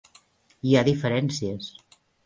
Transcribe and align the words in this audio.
Hi 0.69 0.73
ha 0.79 0.83
diferències. 0.89 1.73